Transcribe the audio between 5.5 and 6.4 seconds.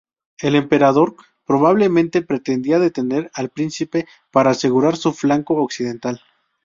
occidental.